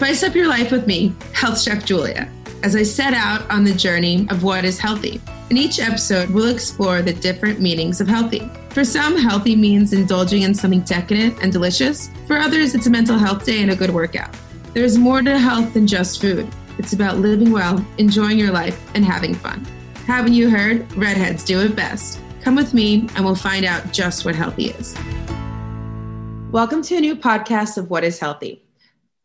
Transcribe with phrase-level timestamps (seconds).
[0.00, 2.26] Spice up your life with me, Health Chef Julia,
[2.62, 5.20] as I set out on the journey of what is healthy.
[5.50, 8.50] In each episode, we'll explore the different meanings of healthy.
[8.70, 12.08] For some, healthy means indulging in something decadent and delicious.
[12.26, 14.34] For others, it's a mental health day and a good workout.
[14.72, 16.48] There's more to health than just food.
[16.78, 19.66] It's about living well, enjoying your life, and having fun.
[20.06, 20.90] Haven't you heard?
[20.96, 22.22] Redheads do it best.
[22.40, 24.96] Come with me and we'll find out just what healthy is.
[26.52, 28.64] Welcome to a new podcast of What is Healthy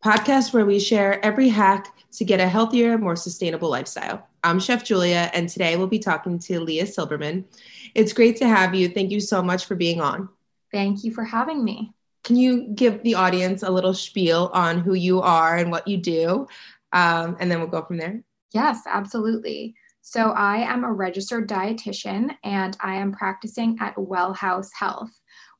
[0.04, 4.26] podcast where we share every hack to get a healthier, more sustainable lifestyle.
[4.44, 7.44] I'm Chef Julia, and today we'll be talking to Leah Silberman.
[7.94, 8.88] It's great to have you.
[8.88, 10.28] Thank you so much for being on.
[10.72, 11.92] Thank you for having me.
[12.24, 15.96] Can you give the audience a little spiel on who you are and what you
[15.96, 16.46] do?
[16.92, 18.22] Um, and then we'll go from there.
[18.52, 19.74] Yes, absolutely.
[20.02, 25.10] So, I am a registered dietitian and I am practicing at Wellhaus Health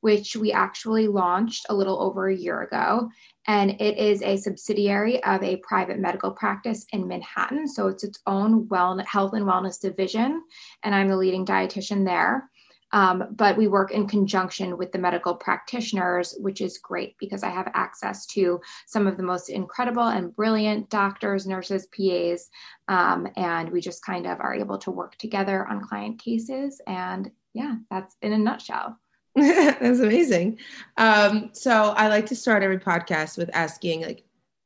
[0.01, 3.09] which we actually launched a little over a year ago.
[3.47, 7.69] And it is a subsidiary of a private medical practice in Manhattan.
[7.69, 10.43] So it's its own wellness, health and wellness division.
[10.83, 12.51] And I'm the leading dietitian there.
[12.93, 17.51] Um, but we work in conjunction with the medical practitioners, which is great because I
[17.51, 22.49] have access to some of the most incredible and brilliant doctors, nurses, PAs,
[22.89, 26.81] um, and we just kind of are able to work together on client cases.
[26.87, 28.99] And yeah, that's in a nutshell.
[29.81, 30.59] That's amazing.
[30.97, 34.25] Um, so I like to start every podcast with asking like,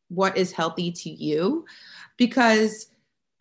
[0.08, 1.64] what is healthy to you?
[2.16, 2.86] Because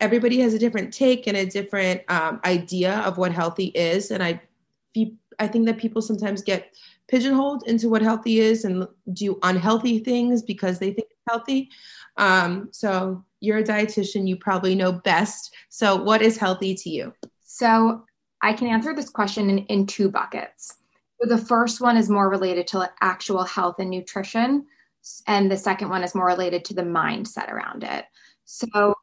[0.00, 4.24] everybody has a different take and a different um, idea of what healthy is, and
[4.24, 4.40] I,
[5.38, 6.74] I think that people sometimes get
[7.06, 11.70] pigeonholed into what healthy is and do unhealthy things because they think it's healthy.
[12.16, 15.54] Um, so you're a dietitian, you probably know best.
[15.68, 17.14] So what is healthy to you?
[17.44, 18.04] So
[18.42, 20.79] I can answer this question in, in two buckets.
[21.20, 24.66] The first one is more related to actual health and nutrition,
[25.26, 28.06] and the second one is more related to the mindset around it.
[28.44, 28.94] So,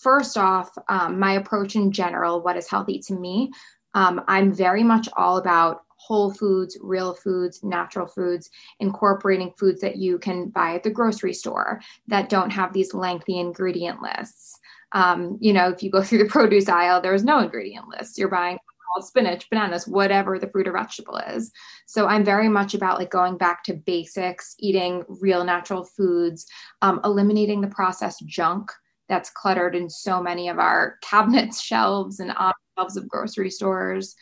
[0.00, 3.50] first off, um, my approach in general, what is healthy to me,
[3.94, 9.96] um, I'm very much all about whole foods, real foods, natural foods, incorporating foods that
[9.96, 14.58] you can buy at the grocery store that don't have these lengthy ingredient lists.
[14.92, 18.18] Um, you know, if you go through the produce aisle, there's no ingredient list.
[18.18, 18.58] You're buying
[19.00, 21.52] spinach, bananas, whatever the fruit or vegetable is.
[21.86, 26.46] So I'm very much about like going back to basics, eating real natural foods,
[26.82, 28.70] um, eliminating the processed junk
[29.08, 34.14] that's cluttered in so many of our cabinets, shelves, and on shelves of grocery stores.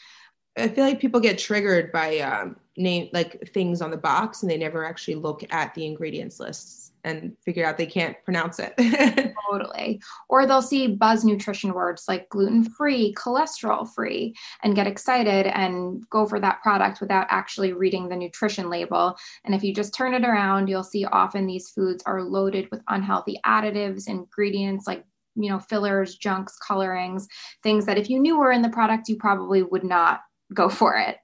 [0.57, 4.51] I feel like people get triggered by um, name like things on the box, and
[4.51, 8.75] they never actually look at the ingredients lists and figure out they can't pronounce it.
[9.51, 10.01] totally.
[10.29, 16.09] Or they'll see buzz nutrition words like gluten free, cholesterol free, and get excited and
[16.11, 19.17] go for that product without actually reading the nutrition label.
[19.45, 22.83] And if you just turn it around, you'll see often these foods are loaded with
[22.89, 25.05] unhealthy additives, ingredients like
[25.37, 27.27] you know fillers junks colorings
[27.63, 30.21] things that if you knew were in the product you probably would not
[30.53, 31.17] go for it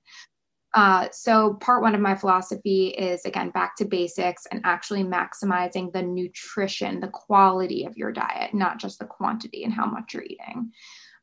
[0.75, 5.92] uh, so, part one of my philosophy is again back to basics and actually maximizing
[5.92, 10.22] the nutrition, the quality of your diet, not just the quantity and how much you're
[10.22, 10.70] eating.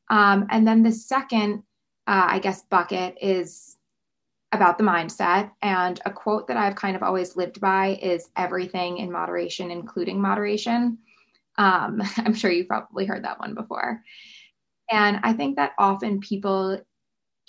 [0.10, 1.64] Um, and then the second,
[2.08, 3.78] uh, I guess, bucket is
[4.52, 5.52] about the mindset.
[5.62, 10.22] And a quote that I've kind of always lived by is everything in moderation, including
[10.22, 10.98] moderation.
[11.58, 14.02] Um, I'm sure you've probably heard that one before.
[14.92, 16.80] And I think that often people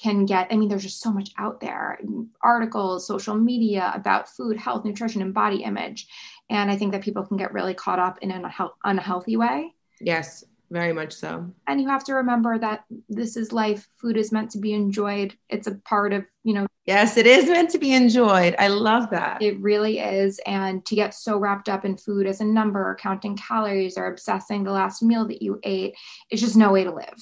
[0.01, 1.99] can get i mean there's just so much out there.
[2.43, 6.09] Articles social media about food health nutrition and body image.
[6.51, 8.51] And i think that people can get really caught up in an
[8.85, 9.75] unhealthy way.
[10.01, 11.51] Yes very much so.
[11.67, 13.89] And you have to remember that this is life.
[13.97, 15.37] Food is meant to be enjoyed.
[15.49, 16.67] It's a part of you know.
[16.85, 18.55] Yes it is meant to be enjoyed.
[18.59, 19.43] I love that.
[19.43, 20.41] It really is.
[20.47, 24.07] And to get so wrapped up in food as a number or counting calories or
[24.07, 25.95] obsessing the last meal that you ate
[26.31, 27.19] is just no way to live.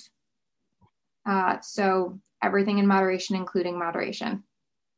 [1.25, 4.43] Uh, so everything in moderation, including moderation.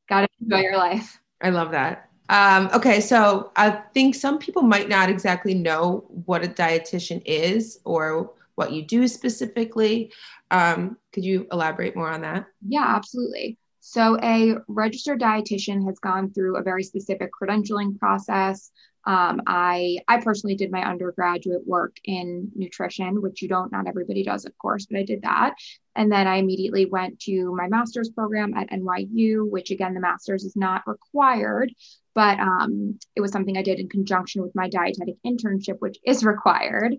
[0.09, 1.19] Got to enjoy your life.
[1.41, 2.09] I love that.
[2.31, 7.81] Um, okay, so I think some people might not exactly know what a dietitian is
[7.85, 10.13] or what you do specifically.
[10.51, 12.47] Um, could you elaborate more on that?
[12.67, 13.57] Yeah, absolutely.
[13.81, 18.71] So, a registered dietitian has gone through a very specific credentialing process.
[19.09, 24.23] Um, I I personally did my undergraduate work in nutrition, which you don't, not everybody
[24.23, 25.55] does, of course, but I did that.
[25.97, 30.45] And then I immediately went to my master's program at NYU, which again, the master's
[30.45, 31.73] is not required,
[32.15, 36.23] but um, it was something I did in conjunction with my dietetic internship, which is
[36.35, 36.95] required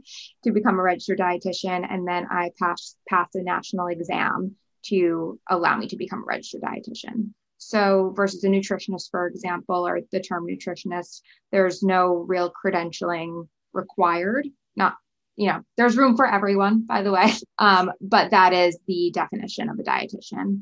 [0.46, 1.86] to become a registered dietitian.
[1.88, 4.56] And then I passed passed a national exam
[4.86, 7.34] to allow me to become a registered dietitian.
[7.60, 11.22] So, versus a nutritionist, for example, or the term nutritionist,
[11.52, 14.48] there's no real credentialing required.
[14.76, 14.96] Not,
[15.36, 17.32] you know, there's room for everyone, by the way.
[17.62, 20.62] Um, but that is the definition of a dietitian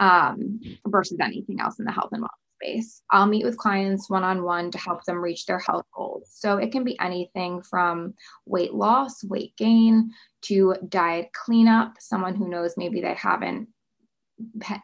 [0.00, 3.02] um, versus anything else in the health and wellness space.
[3.10, 6.30] I'll meet with clients one on one to help them reach their health goals.
[6.32, 8.14] So it can be anything from
[8.46, 10.10] weight loss, weight gain,
[10.42, 13.68] to diet cleanup, someone who knows maybe they haven't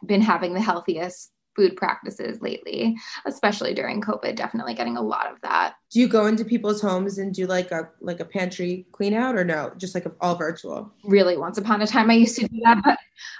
[0.05, 4.35] been having the healthiest food practices lately, especially during COVID.
[4.35, 5.75] Definitely getting a lot of that.
[5.91, 9.35] Do you go into people's homes and do like a like a pantry clean out
[9.35, 9.71] or no?
[9.77, 10.91] Just like all virtual?
[11.03, 12.97] Really, once upon a time I used to do that, but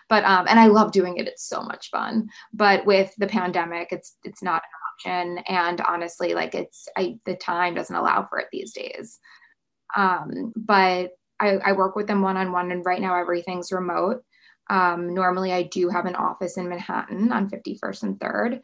[0.09, 1.27] but um and I love doing it.
[1.27, 2.29] It's so much fun.
[2.53, 5.44] But with the pandemic, it's it's not an option.
[5.47, 9.19] And honestly, like it's I the time doesn't allow for it these days.
[9.95, 14.23] Um, but I, I work with them one on one, and right now everything's remote.
[14.69, 18.62] Um, normally, I do have an office in Manhattan on 51st and 3rd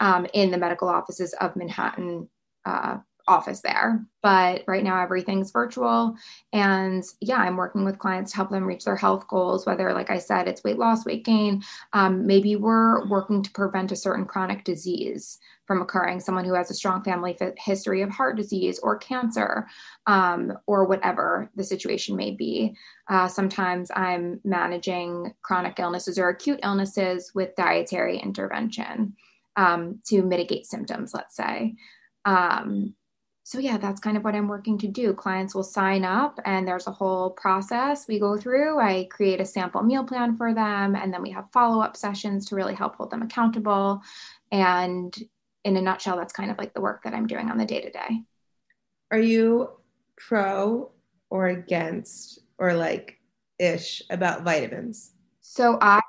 [0.00, 2.28] um, in the medical offices of Manhattan
[2.64, 4.04] uh, office there.
[4.22, 6.16] But right now, everything's virtual.
[6.52, 10.10] And yeah, I'm working with clients to help them reach their health goals, whether, like
[10.10, 11.62] I said, it's weight loss, weight gain.
[11.92, 16.70] Um, maybe we're working to prevent a certain chronic disease from occurring, someone who has
[16.70, 19.66] a strong family history of heart disease or cancer,
[20.06, 22.74] um, or whatever the situation may be.
[23.08, 29.16] Uh, sometimes I'm managing chronic illnesses or acute illnesses with dietary intervention
[29.56, 31.74] um, to mitigate symptoms, let's say.
[32.24, 32.94] Um,
[33.44, 36.66] so yeah that's kind of what i'm working to do clients will sign up and
[36.66, 40.96] there's a whole process we go through i create a sample meal plan for them
[40.96, 44.02] and then we have follow-up sessions to really help hold them accountable
[44.50, 45.16] and
[45.64, 47.80] in a nutshell, that's kind of like the work that I'm doing on the day
[47.80, 48.22] to day.
[49.10, 49.70] Are you
[50.16, 50.92] pro
[51.30, 53.18] or against or like
[53.58, 55.12] ish about vitamins?
[55.40, 56.00] So I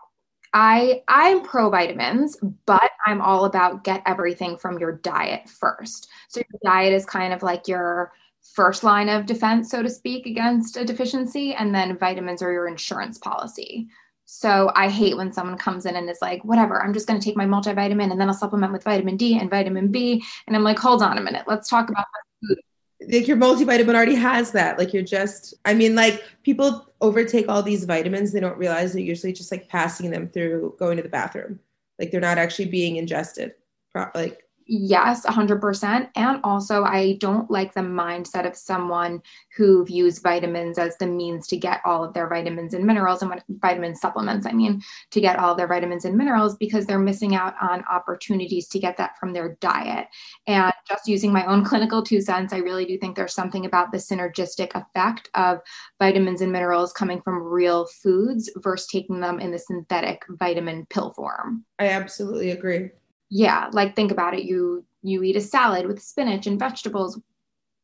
[0.55, 6.07] I I'm pro vitamins, but I'm all about get everything from your diet first.
[6.29, 8.13] So your diet is kind of like your
[8.53, 12.69] first line of defense, so to speak, against a deficiency, and then vitamins are your
[12.69, 13.89] insurance policy.
[14.23, 17.23] So I hate when someone comes in and is like, whatever, I'm just going to
[17.23, 20.23] take my multivitamin and then I'll supplement with vitamin D and vitamin B.
[20.47, 22.05] And I'm like, hold on a minute, let's talk about
[22.41, 22.57] food.
[23.01, 24.79] Like your multivitamin already has that.
[24.79, 28.31] Like you're just, I mean, like people overtake all these vitamins.
[28.31, 31.59] They don't realize they're usually just like passing them through going to the bathroom.
[31.99, 33.53] Like they're not actually being ingested.
[34.13, 36.09] Like Yes, 100%.
[36.15, 39.21] And also, I don't like the mindset of someone
[39.55, 43.43] who views vitamins as the means to get all of their vitamins and minerals and
[43.47, 44.81] vitamin supplements, I mean,
[45.11, 48.97] to get all their vitamins and minerals because they're missing out on opportunities to get
[48.97, 50.07] that from their diet.
[50.47, 53.91] And just using my own clinical two cents, I really do think there's something about
[53.91, 55.59] the synergistic effect of
[55.99, 61.13] vitamins and minerals coming from real foods versus taking them in the synthetic vitamin pill
[61.13, 61.63] form.
[61.77, 62.89] I absolutely agree
[63.29, 64.43] yeah like think about it.
[64.43, 67.19] You you eat a salad with spinach and vegetables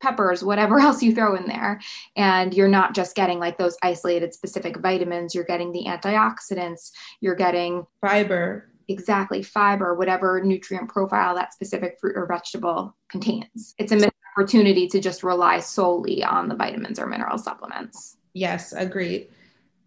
[0.02, 1.80] peppers whatever else you throw in there.
[2.16, 5.34] And you're not just getting like those isolated specific vitamins.
[5.34, 6.92] You're getting the antioxidants.
[7.22, 8.68] You're getting fiber.
[8.88, 13.74] Exactly fiber whatever nutrient profile that specific fruit or vegetable contains.
[13.78, 18.18] It's a missed opportunity to just rely solely on the vitamins or mineral supplements.
[18.34, 19.30] Yes agreed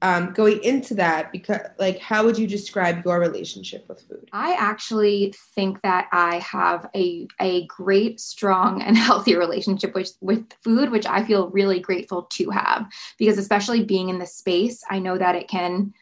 [0.02, 4.29] um, going into that because like how would you describe your relationship with food?
[4.32, 10.53] I actually think that i have a, a great strong and healthy relationship with, with
[10.63, 12.86] food which i feel really grateful to have.
[13.19, 15.93] Because especially being in this space i know that it can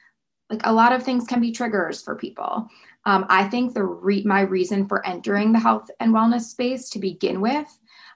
[0.51, 2.69] like a lot of things can be triggers for people.
[3.05, 6.99] Um, i think the re- my reason for entering the health and wellness space to
[6.99, 7.69] begin with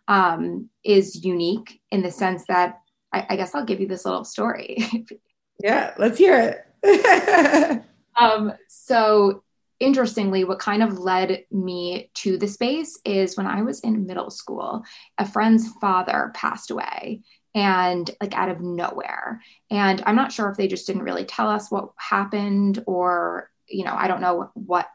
[0.08, 2.80] um, is unique in the sense that
[3.12, 4.78] I, I guess i'll give you this little story
[5.62, 7.82] Yeah, let's hear it.
[8.16, 9.42] um, so
[9.80, 14.30] interestingly, what kind of led me to the space is when I was in middle
[14.30, 14.84] school,
[15.18, 17.22] a friend's father passed away
[17.54, 19.40] and like out of nowhere.
[19.70, 23.84] And I'm not sure if they just didn't really tell us what happened or, you
[23.84, 24.88] know, I don't know what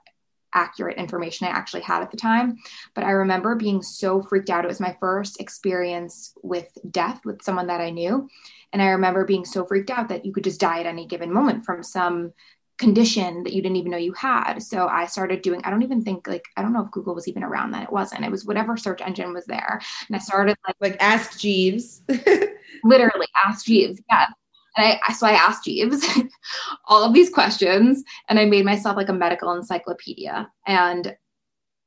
[0.53, 2.57] accurate information I actually had at the time.
[2.93, 4.65] But I remember being so freaked out.
[4.65, 8.29] It was my first experience with death with someone that I knew.
[8.73, 11.31] And I remember being so freaked out that you could just die at any given
[11.31, 12.33] moment from some
[12.81, 14.59] condition that you didn't even know you had.
[14.59, 17.27] So I started doing, I don't even think like, I don't know if Google was
[17.27, 17.83] even around then.
[17.83, 18.25] It wasn't.
[18.25, 19.79] It was whatever search engine was there.
[20.07, 22.01] And I started like, like Ask Jeeves.
[22.83, 24.01] literally Ask Jeeves.
[24.09, 24.25] Yeah.
[24.77, 26.05] And I, so I asked Jeeves
[26.85, 30.49] all of these questions and I made myself like a medical encyclopedia.
[30.65, 31.15] And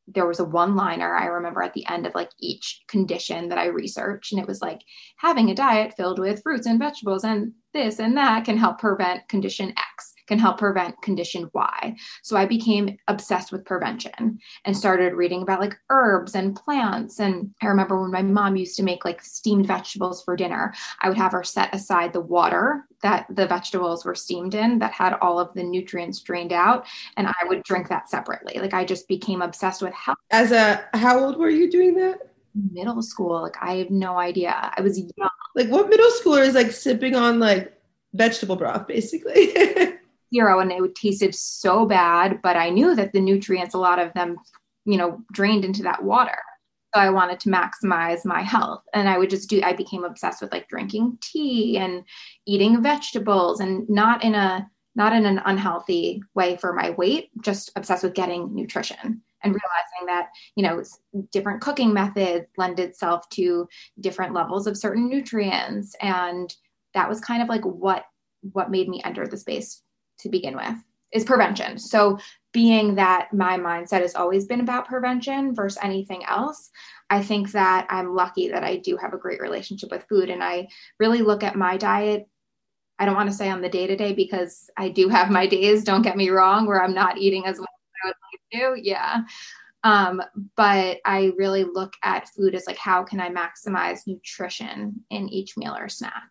[0.06, 3.58] there was a one liner I remember at the end of like each condition that
[3.58, 4.32] I researched.
[4.32, 4.82] And it was like
[5.16, 9.28] having a diet filled with fruits and vegetables and this and that can help prevent
[9.28, 11.96] condition X can help prevent condition Y.
[12.22, 17.20] So I became obsessed with prevention and started reading about like herbs and plants.
[17.20, 21.08] And I remember when my mom used to make like steamed vegetables for dinner, I
[21.08, 25.14] would have her set aside the water that the vegetables were steamed in that had
[25.20, 26.86] all of the nutrients drained out.
[27.16, 28.58] And I would drink that separately.
[28.58, 30.18] Like I just became obsessed with health.
[30.30, 32.33] As a, how old were you doing that?
[32.54, 33.42] Middle school.
[33.42, 34.72] Like I have no idea.
[34.76, 35.30] I was young.
[35.54, 37.72] Like what middle schooler is like sipping on like
[38.12, 39.54] vegetable broth basically?
[40.34, 44.12] zero and it tasted so bad, but I knew that the nutrients, a lot of
[44.14, 44.36] them,
[44.84, 46.38] you know, drained into that water.
[46.94, 48.82] So I wanted to maximize my health.
[48.92, 52.04] And I would just do, I became obsessed with like drinking tea and
[52.46, 57.72] eating vegetables and not in a, not in an unhealthy way for my weight, just
[57.74, 60.82] obsessed with getting nutrition and realizing that you know
[61.30, 63.68] different cooking methods lend itself to
[64.00, 66.56] different levels of certain nutrients and
[66.94, 68.04] that was kind of like what
[68.52, 69.82] what made me enter the space
[70.18, 70.76] to begin with
[71.14, 71.78] is prevention.
[71.78, 72.18] So,
[72.52, 76.70] being that my mindset has always been about prevention versus anything else,
[77.10, 80.30] I think that I'm lucky that I do have a great relationship with food.
[80.30, 80.68] And I
[81.00, 82.28] really look at my diet.
[83.00, 85.48] I don't want to say on the day to day because I do have my
[85.48, 87.68] days, don't get me wrong, where I'm not eating as much
[88.54, 88.74] to.
[88.80, 89.22] Yeah.
[89.84, 90.22] Um,
[90.56, 95.56] but I really look at food as like, how can I maximize nutrition in each
[95.56, 96.30] meal or snack?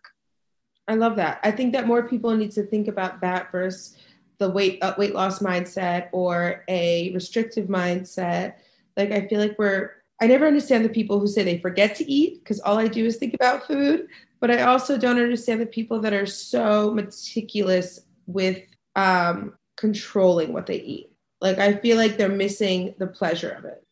[0.88, 1.40] I love that.
[1.42, 3.96] I think that more people need to think about that versus
[4.38, 8.54] the weight uh, weight loss mindset or a restrictive mindset.
[8.96, 12.10] Like I feel like we're I never understand the people who say they forget to
[12.10, 14.08] eat because all I do is think about food.
[14.40, 18.62] But I also don't understand the people that are so meticulous with
[18.94, 21.13] um, controlling what they eat.
[21.44, 23.84] Like I feel like they're missing the pleasure of it.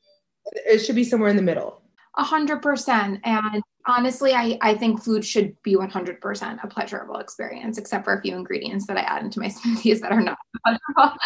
[0.66, 1.82] It should be somewhere in the middle.
[2.16, 3.20] A hundred percent.
[3.24, 8.22] And honestly, I, I think food should be 100% a pleasurable experience, except for a
[8.22, 11.18] few ingredients that I add into my smoothies that are not pleasurable.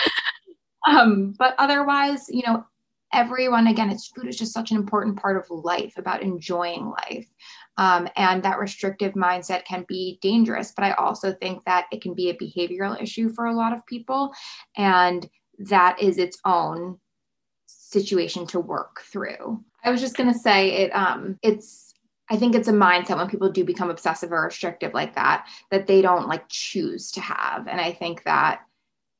[0.88, 2.66] um, but otherwise, you know,
[3.12, 7.28] everyone, again, it's food is just such an important part of life about enjoying life.
[7.78, 12.14] Um, and that restrictive mindset can be dangerous, but I also think that it can
[12.14, 14.33] be a behavioral issue for a lot of people.
[14.76, 16.98] And that is its own
[17.66, 19.62] situation to work through.
[19.84, 21.94] I was just going to say it um it's
[22.28, 25.86] I think it's a mindset when people do become obsessive or restrictive like that, that
[25.86, 27.68] they don't like choose to have.
[27.68, 28.62] And I think that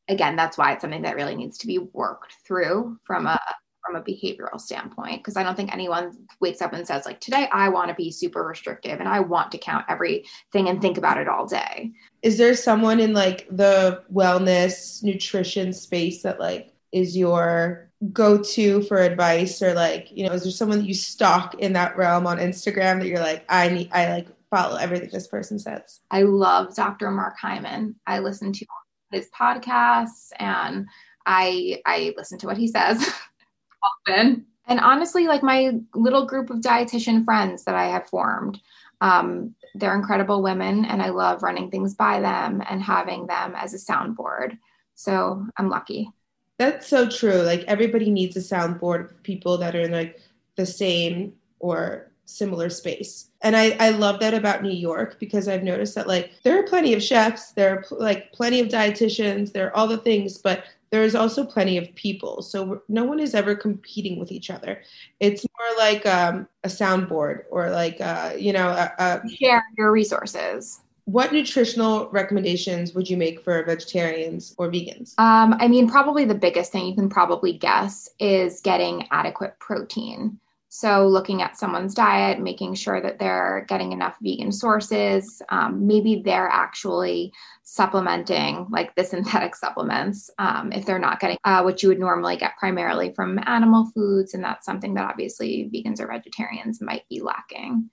[0.09, 3.41] again, that's why it's something that really needs to be worked through from a
[3.85, 5.21] from a behavioral standpoint.
[5.21, 8.11] Because I don't think anyone wakes up and says, like, today I want to be
[8.11, 11.93] super restrictive and I want to count everything and think about it all day.
[12.27, 18.83] Is there someone in like the wellness nutrition space that like is your go to
[18.83, 19.63] for advice?
[19.63, 22.99] Or like you know is there someone that you stalk in that realm on instagram
[22.99, 27.09] that you're like i need i like follow everything this person says i love dr
[27.13, 27.95] mark hyman.
[28.09, 28.67] I listen to
[29.13, 30.89] his podcasts and
[31.27, 33.09] i i listen to what he says
[34.09, 34.47] often.
[34.67, 38.61] And honestly like my little group of dietitian friends that i have formed
[39.01, 43.75] um, they're incredible women and i love running things by them and having them as
[43.75, 44.59] a soundboard
[44.95, 46.11] so i'm lucky
[46.59, 47.43] that's so true.
[47.43, 50.21] Like everybody needs a soundboard of people that are in like
[50.57, 53.31] the same or similar space.
[53.43, 56.65] And I, I love that about New York because I've noticed that like there are
[56.65, 60.39] plenty of chefs, there are pl- like plenty of dietitians, there are all the things,
[60.39, 62.43] but there is also plenty of people.
[62.43, 64.83] So no one is ever competing with each other.
[65.21, 69.93] It's more like um, a soundboard or like, uh, you know, a, a share your
[69.93, 75.17] resources what nutritional recommendations would you make for vegetarians or vegans?
[75.19, 80.39] Um, I mean, probably the biggest thing you can probably guess is getting adequate protein.
[80.79, 85.41] So, looking at someone's diet, making sure that they're getting enough vegan sources.
[85.49, 91.63] Um, maybe they're actually supplementing, like the synthetic supplements, um, if they're not getting uh,
[91.63, 94.35] what you would normally get primarily from animal foods.
[94.35, 97.89] And that's something that obviously vegans or vegetarians might be lacking.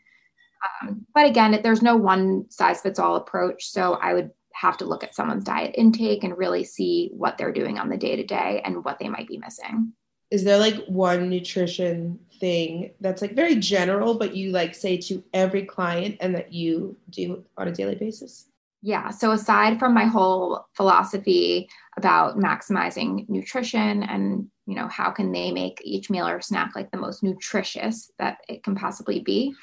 [0.81, 3.65] Um, but again, there's no one size fits all approach.
[3.65, 7.53] So I would have to look at someone's diet intake and really see what they're
[7.53, 9.93] doing on the day to day and what they might be missing.
[10.33, 15.23] Is there like one nutrition thing that's like very general, but you like say to
[15.31, 18.47] every client and that you do on a daily basis?
[18.81, 19.11] Yeah.
[19.11, 25.51] So aside from my whole philosophy about maximizing nutrition and you know how can they
[25.51, 29.53] make each meal or snack like the most nutritious that it can possibly be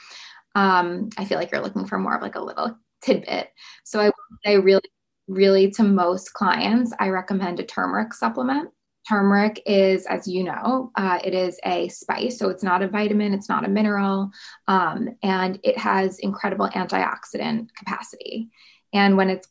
[0.55, 3.49] um, I feel like you're looking for more of like a little tidbit.
[3.85, 4.11] So I
[4.45, 4.83] say really,
[5.29, 8.71] really to most clients, I recommend a turmeric supplement.
[9.09, 12.39] Turmeric is, as you know, uh, it is a spice.
[12.39, 14.31] So it's not a vitamin, it's not a mineral,
[14.69, 18.51] um, and it has incredible antioxidant capacity.
[18.93, 19.49] And when it's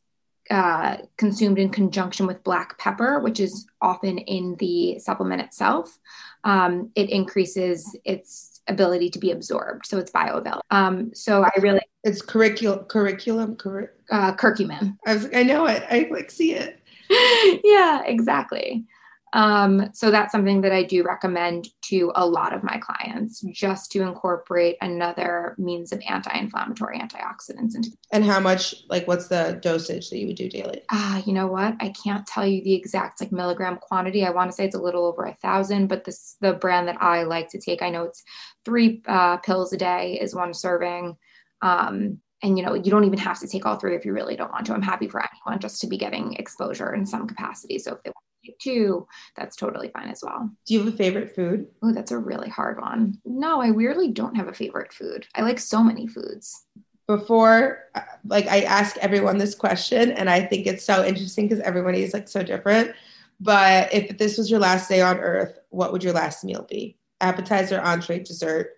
[0.50, 6.00] uh, consumed in conjunction with black pepper, which is often in the supplement itself,
[6.44, 9.86] um, it increases its ability to be absorbed.
[9.86, 10.62] So it's bioavailable.
[10.72, 11.82] Um, so I really.
[12.04, 13.96] It's curriculum, curriculum, curriculum.
[14.10, 14.98] Uh, curcumin.
[15.06, 15.84] I, was, I know it.
[15.90, 16.80] I like see it.
[17.64, 18.86] yeah, exactly.
[19.34, 23.92] Um, so that's something that I do recommend to a lot of my clients, just
[23.92, 27.92] to incorporate another means of anti-inflammatory antioxidants into.
[28.12, 30.82] And how much, like, what's the dosage that you would do daily?
[30.92, 31.76] Ah, uh, you know what?
[31.80, 34.26] I can't tell you the exact like milligram quantity.
[34.26, 37.02] I want to say it's a little over a thousand, but this the brand that
[37.02, 37.82] I like to take.
[37.82, 38.24] I know it's
[38.66, 41.18] three uh, pills a day is one serving.
[41.62, 44.38] Um, and you know you don't even have to take all three if you really
[44.38, 47.78] don't want to i'm happy for anyone just to be getting exposure in some capacity
[47.78, 48.29] so if they want
[48.60, 50.50] too, that's totally fine as well.
[50.66, 51.68] Do you have a favorite food?
[51.82, 53.18] Oh, that's a really hard one.
[53.26, 55.28] No, I weirdly don't have a favorite food.
[55.36, 56.66] I like so many foods.
[57.08, 61.64] Before, uh, like, I ask everyone this question, and I think it's so interesting because
[61.64, 62.94] everybody is like so different.
[63.40, 66.98] But if this was your last day on earth, what would your last meal be?
[67.22, 68.76] Appetizer, entree, dessert.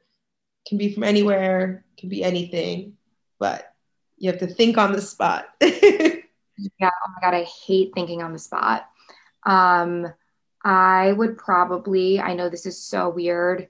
[0.68, 2.94] Can be from anywhere, can be anything,
[3.40, 3.74] but
[4.18, 5.48] you have to think on the spot.
[5.62, 5.70] yeah,
[6.84, 8.88] oh my God, I hate thinking on the spot.
[9.46, 10.08] Um,
[10.64, 13.68] I would probably, I know this is so weird,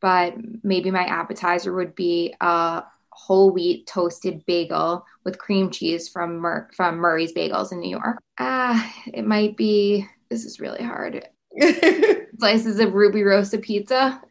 [0.00, 6.38] but maybe my appetizer would be a whole wheat toasted bagel with cream cheese from
[6.38, 8.22] Mur- from Murray's Bagels in New York.
[8.38, 10.06] Ah, uh, it might be.
[10.30, 11.26] This is really hard.
[12.38, 14.22] Slices of Rubirosa pizza.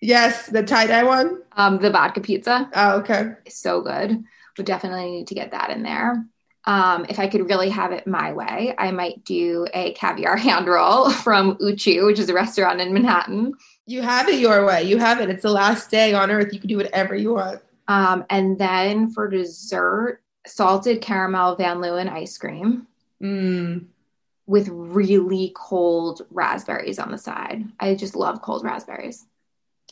[0.00, 1.42] yes, the tie dye one.
[1.52, 2.70] Um, the vodka pizza.
[2.74, 3.32] Oh, okay.
[3.48, 4.22] So good.
[4.56, 6.24] Would definitely need to get that in there.
[6.66, 10.66] Um, if I could really have it my way, I might do a caviar hand
[10.66, 13.54] roll from Uchu, which is a restaurant in Manhattan.
[13.86, 14.82] You have it your way.
[14.82, 15.30] You have it.
[15.30, 16.52] It's the last day on earth.
[16.52, 17.62] You can do whatever you want.
[17.88, 22.86] Um, and then for dessert, salted caramel Van Leeuwen ice cream
[23.22, 23.84] mm.
[24.46, 27.64] with really cold raspberries on the side.
[27.78, 29.24] I just love cold raspberries.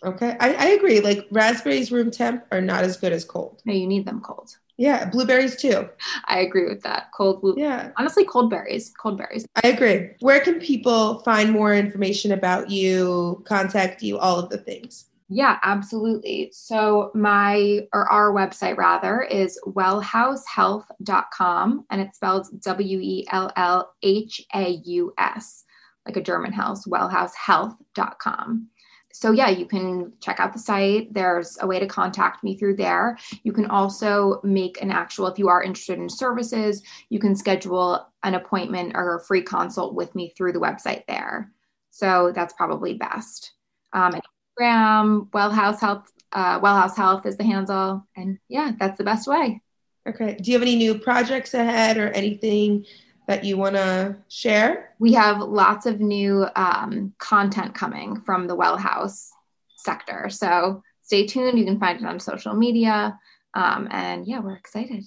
[0.02, 1.00] Okay, I, I agree.
[1.00, 3.62] Like raspberries room temp are not as good as cold.
[3.64, 4.56] No, you need them cold.
[4.76, 5.88] Yeah, blueberries too.
[6.26, 7.10] I agree with that.
[7.16, 7.54] Cold blue.
[7.56, 7.92] Yeah.
[7.96, 8.92] Honestly, cold berries.
[8.98, 9.46] Cold berries.
[9.62, 10.10] I agree.
[10.20, 15.06] Where can people find more information about you, contact you, all of the things?
[15.28, 16.50] Yeah, absolutely.
[16.52, 23.94] So my or our website rather is wellhaushealth.com and it's spelled W E L L
[24.02, 25.64] H A U S,
[26.06, 28.68] like a German house, wellhaushealth.com
[29.16, 31.14] so yeah, you can check out the site.
[31.14, 33.16] There's a way to contact me through there.
[33.44, 38.08] You can also make an actual, if you are interested in services, you can schedule
[38.24, 41.52] an appointment or a free consult with me through the website there.
[41.92, 43.52] So that's probably best.
[43.92, 44.20] Um,
[44.60, 49.62] Instagram, Wellhaus Health, uh, Wellhaus Health is the handle, and yeah, that's the best way.
[50.08, 50.36] Okay.
[50.42, 52.84] Do you have any new projects ahead or anything
[53.26, 54.94] that you want to share?
[54.98, 59.28] We have lots of new um, content coming from the Wellhaus
[59.76, 60.28] sector.
[60.30, 61.58] So stay tuned.
[61.58, 63.18] You can find it on social media.
[63.54, 65.04] Um, and yeah, we're excited.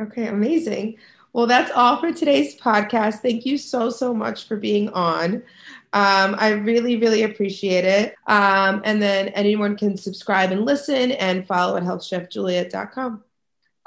[0.00, 0.96] Okay, amazing.
[1.32, 3.20] Well, that's all for today's podcast.
[3.20, 5.42] Thank you so, so much for being on.
[5.92, 8.14] Um, I really, really appreciate it.
[8.26, 13.22] Um, and then anyone can subscribe and listen and follow at healthchefjulia.com.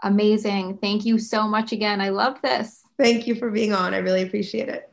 [0.04, 0.78] Amazing.
[0.78, 2.02] Thank you so much again.
[2.02, 2.83] I love this.
[3.04, 3.94] Thank you for being on.
[3.94, 4.93] I really appreciate it.